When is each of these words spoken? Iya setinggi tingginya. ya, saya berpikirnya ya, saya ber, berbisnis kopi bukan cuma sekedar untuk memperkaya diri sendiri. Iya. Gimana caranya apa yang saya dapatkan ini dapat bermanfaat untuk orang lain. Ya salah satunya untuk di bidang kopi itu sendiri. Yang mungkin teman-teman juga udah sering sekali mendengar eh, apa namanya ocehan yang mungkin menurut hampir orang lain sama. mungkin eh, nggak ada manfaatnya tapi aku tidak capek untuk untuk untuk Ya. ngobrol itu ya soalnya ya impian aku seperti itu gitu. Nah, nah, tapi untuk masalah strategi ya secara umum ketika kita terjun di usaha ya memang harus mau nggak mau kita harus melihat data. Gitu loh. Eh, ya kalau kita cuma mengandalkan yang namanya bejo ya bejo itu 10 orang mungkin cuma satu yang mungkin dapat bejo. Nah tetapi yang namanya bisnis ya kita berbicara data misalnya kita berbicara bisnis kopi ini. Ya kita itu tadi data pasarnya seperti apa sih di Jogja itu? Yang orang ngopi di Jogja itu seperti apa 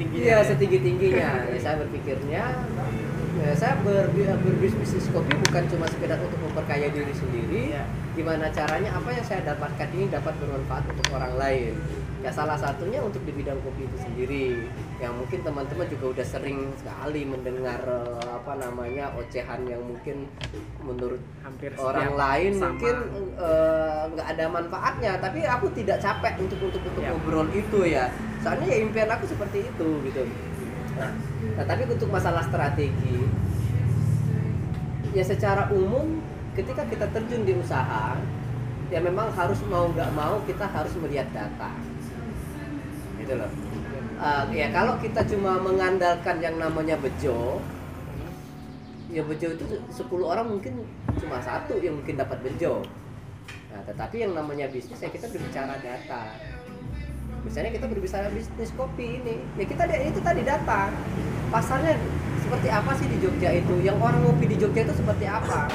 Iya 0.00 0.40
setinggi 0.40 0.78
tingginya. 0.80 1.44
ya, 1.44 1.58
saya 1.60 1.76
berpikirnya 1.78 2.42
ya, 3.40 3.52
saya 3.52 3.74
ber, 3.80 4.08
berbisnis 4.40 5.06
kopi 5.12 5.32
bukan 5.48 5.64
cuma 5.68 5.84
sekedar 5.86 6.16
untuk 6.18 6.40
memperkaya 6.40 6.88
diri 6.88 7.12
sendiri. 7.12 7.76
Iya. 7.76 7.84
Gimana 8.16 8.48
caranya 8.50 8.90
apa 8.90 9.12
yang 9.12 9.24
saya 9.24 9.44
dapatkan 9.46 9.88
ini 9.92 10.08
dapat 10.08 10.34
bermanfaat 10.40 10.84
untuk 10.88 11.06
orang 11.14 11.36
lain. 11.36 11.72
Ya 12.20 12.28
salah 12.28 12.52
satunya 12.52 13.00
untuk 13.00 13.24
di 13.24 13.32
bidang 13.32 13.56
kopi 13.64 13.88
itu 13.88 13.96
sendiri. 13.96 14.46
Yang 15.00 15.12
mungkin 15.24 15.38
teman-teman 15.40 15.86
juga 15.88 16.06
udah 16.12 16.26
sering 16.26 16.58
sekali 16.76 17.22
mendengar 17.24 17.80
eh, 17.80 18.28
apa 18.28 18.60
namanya 18.60 19.08
ocehan 19.16 19.64
yang 19.64 19.80
mungkin 19.80 20.28
menurut 20.80 21.20
hampir 21.40 21.72
orang 21.76 22.12
lain 22.12 22.52
sama. 22.56 22.76
mungkin 22.76 22.96
eh, 23.40 24.02
nggak 24.12 24.26
ada 24.36 24.44
manfaatnya 24.48 25.12
tapi 25.16 25.48
aku 25.48 25.72
tidak 25.72 25.96
capek 25.96 26.34
untuk 26.40 26.60
untuk 26.60 26.80
untuk 26.84 27.00
Ya. 27.00 27.16
ngobrol 27.16 27.48
itu 27.56 27.80
ya 27.88 28.12
soalnya 28.40 28.66
ya 28.68 28.78
impian 28.80 29.10
aku 29.12 29.24
seperti 29.28 29.68
itu 29.68 29.88
gitu. 30.08 30.22
Nah, 30.96 31.12
nah, 31.56 31.64
tapi 31.64 31.88
untuk 31.88 32.08
masalah 32.12 32.44
strategi 32.44 33.24
ya 35.10 35.24
secara 35.26 35.68
umum 35.74 36.22
ketika 36.54 36.86
kita 36.86 37.06
terjun 37.10 37.42
di 37.42 37.56
usaha 37.58 38.14
ya 38.90 38.98
memang 38.98 39.30
harus 39.34 39.58
mau 39.70 39.90
nggak 39.90 40.10
mau 40.16 40.40
kita 40.48 40.66
harus 40.66 40.92
melihat 40.98 41.28
data. 41.30 41.70
Gitu 43.20 43.34
loh. 43.36 43.50
Eh, 44.20 44.44
ya 44.52 44.68
kalau 44.68 45.00
kita 45.00 45.24
cuma 45.24 45.56
mengandalkan 45.56 46.44
yang 46.44 46.60
namanya 46.60 46.96
bejo 47.00 47.60
ya 49.10 49.26
bejo 49.26 49.50
itu 49.58 49.64
10 49.90 50.06
orang 50.22 50.46
mungkin 50.46 50.86
cuma 51.18 51.42
satu 51.42 51.80
yang 51.82 51.98
mungkin 51.98 52.20
dapat 52.20 52.38
bejo. 52.44 52.84
Nah 53.72 53.80
tetapi 53.86 54.22
yang 54.22 54.32
namanya 54.36 54.70
bisnis 54.70 55.02
ya 55.02 55.10
kita 55.10 55.26
berbicara 55.30 55.74
data 55.82 56.36
misalnya 57.50 57.74
kita 57.74 57.90
berbicara 57.90 58.30
bisnis 58.30 58.70
kopi 58.78 59.18
ini. 59.18 59.42
Ya 59.58 59.66
kita 59.66 59.82
itu 59.90 60.22
tadi 60.22 60.46
data 60.46 60.94
pasarnya 61.50 61.98
seperti 62.46 62.70
apa 62.70 62.94
sih 62.94 63.10
di 63.10 63.18
Jogja 63.18 63.50
itu? 63.50 63.74
Yang 63.82 63.98
orang 63.98 64.22
ngopi 64.22 64.46
di 64.46 64.56
Jogja 64.62 64.86
itu 64.86 64.94
seperti 64.94 65.26
apa 65.26 65.66